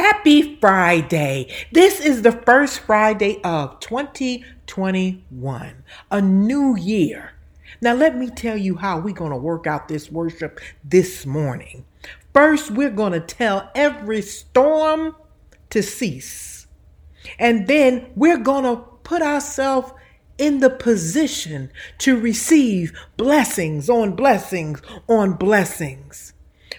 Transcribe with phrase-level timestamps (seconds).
[0.00, 1.46] Happy Friday.
[1.72, 7.34] This is the first Friday of 2021, a new year.
[7.82, 11.84] Now, let me tell you how we're going to work out this worship this morning.
[12.32, 15.16] First, we're going to tell every storm
[15.68, 16.66] to cease.
[17.38, 19.92] And then we're going to put ourselves
[20.38, 24.80] in the position to receive blessings on blessings
[25.10, 26.32] on blessings.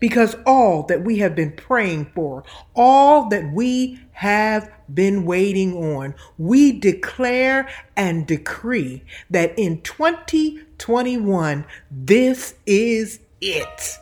[0.00, 6.14] Because all that we have been praying for, all that we have been waiting on,
[6.38, 13.98] we declare and decree that in 2021, this is it.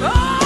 [0.00, 0.37] Oh!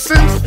[0.00, 0.39] Since.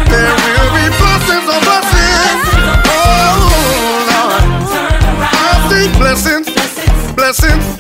[0.09, 2.41] there will be blessings on blessings.
[2.41, 2.81] blessings.
[2.89, 3.37] Oh
[4.09, 4.43] Lord,
[5.33, 7.76] I see blessings, blessings.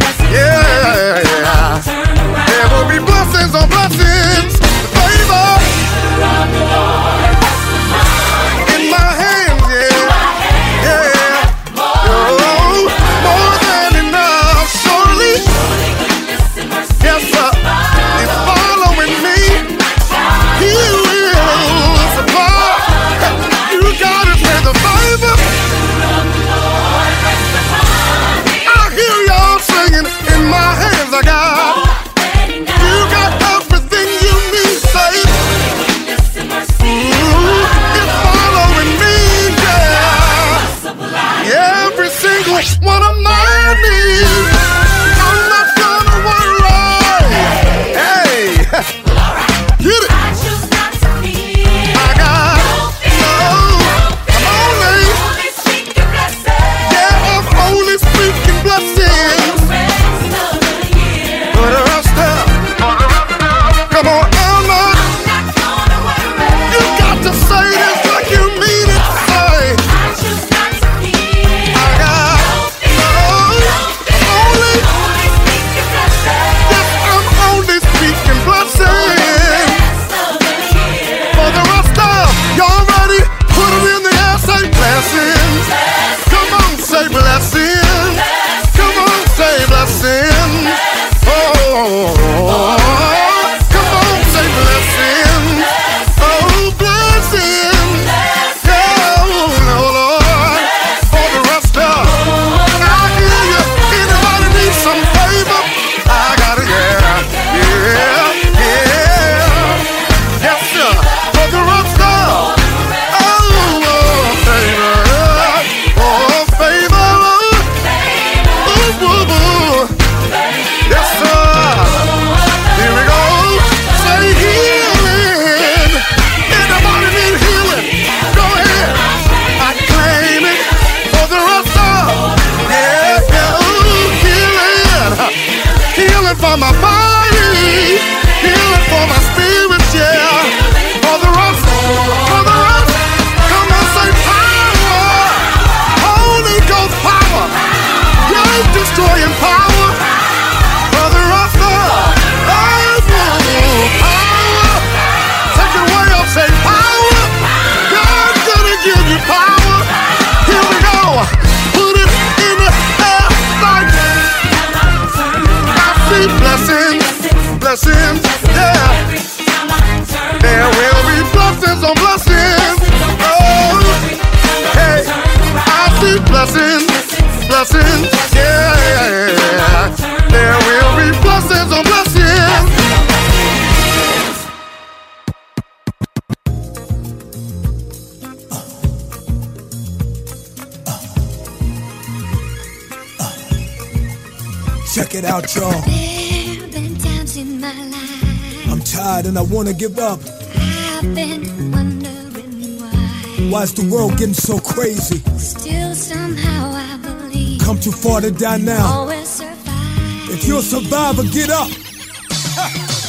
[195.17, 195.70] it out, y'all.
[195.70, 200.20] There been times in my life I'm tired and I wanna give up.
[200.55, 203.51] I've been wondering why.
[203.51, 205.19] Why's the world getting so crazy?
[205.39, 207.63] Still somehow I believe.
[207.63, 208.85] Come too far to die now.
[208.87, 210.31] Always survive.
[210.31, 211.69] If you're a survivor, get up.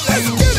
[0.08, 0.57] Let's get up.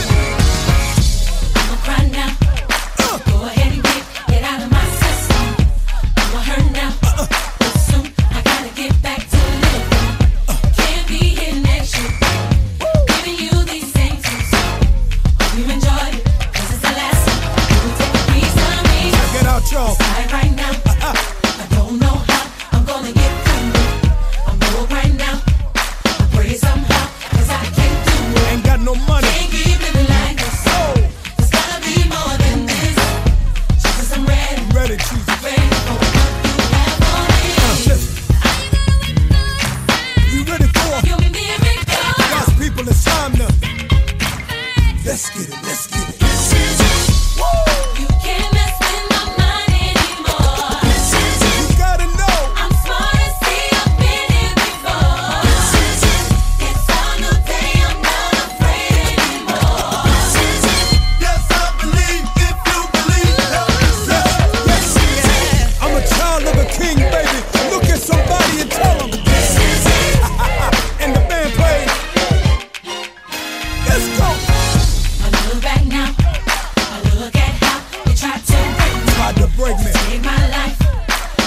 [79.59, 79.65] Me.
[79.65, 79.95] Tried break.
[79.95, 80.79] Take my life,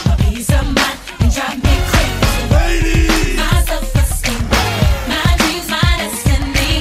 [0.06, 1.76] my peace of mind, and drive me
[2.50, 3.38] crazy.
[3.38, 4.42] My self-esteem,
[5.08, 6.72] my dreams, my destiny.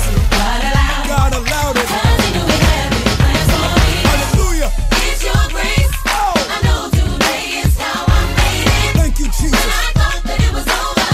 [0.00, 1.86] See what allowed, God allowed it.
[1.88, 3.92] 'cause He knew He had big plans for me.
[4.08, 4.70] Hallelujah.
[5.06, 5.92] It's Your grace.
[6.06, 6.34] Oh.
[6.54, 8.92] I know today is how I made it.
[9.00, 9.66] Thank you, When Jesus.
[9.66, 11.10] I thought that it was over.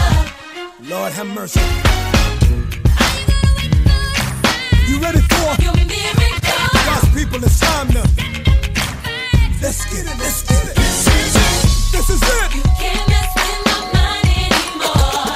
[0.93, 1.61] Lord have mercy.
[4.89, 6.69] You ready for You'll miracle.
[6.87, 7.45] God's people?
[7.45, 8.28] It's time to.
[9.61, 10.17] Let's get it.
[10.19, 10.77] Let's get it.
[10.77, 12.55] This is it.
[12.55, 15.35] You Can't mess with my mind anymore.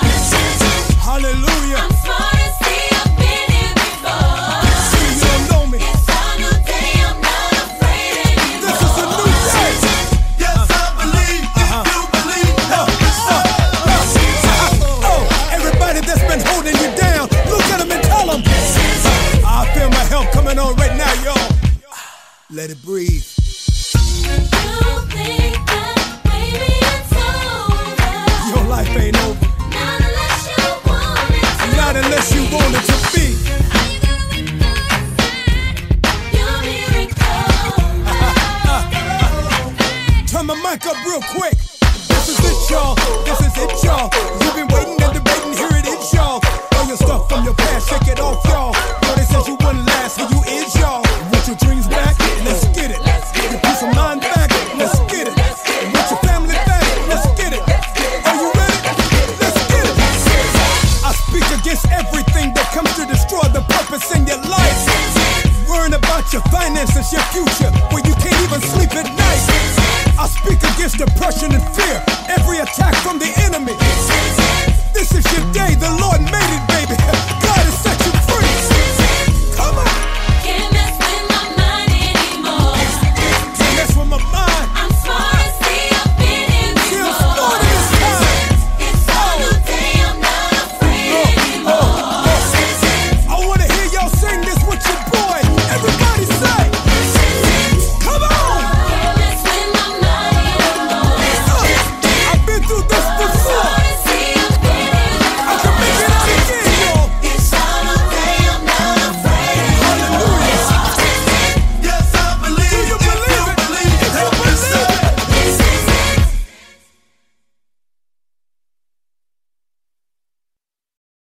[1.02, 1.82] Hallelujah.
[1.82, 4.62] I'm smart as see, I've been here before.
[4.94, 5.78] See, you don't know me.
[5.82, 8.62] It's a new day, I'm not afraid anymore.
[8.62, 9.74] This is a new day.
[10.38, 12.06] Yes, I believe if you uh-huh.
[12.14, 12.54] believe.
[12.78, 13.42] Uh-huh.
[15.02, 18.42] Oh, everybody that's been holding you down, look at them and tell them.
[19.42, 21.50] I feel my help coming on right now, y'all.
[22.50, 23.31] Let it breathe.
[40.42, 41.54] Turn my mic up real quick.
[42.10, 42.98] This is it, y'all.
[43.22, 44.10] This is it, y'all.
[44.42, 45.54] You've been waiting and debating.
[45.54, 46.42] Here it is, y'all.
[46.74, 48.74] All your stuff from your past, shake it off, y'all.
[49.06, 51.06] Know they said you wouldn't last, and you is, y'all.
[51.30, 52.18] Want your dreams back?
[52.42, 52.98] Let's get it.
[53.54, 54.50] Your peace of mind back?
[54.74, 55.34] Let's get it.
[55.94, 56.82] Want your family back?
[57.06, 57.62] Let's get it.
[57.62, 58.82] Are you ready?
[59.38, 59.94] Let's get it.
[61.06, 64.90] I speak against everything that comes to destroy the purpose in your life.
[65.70, 67.70] Worrying about your finances, your future,
[71.06, 71.61] depression and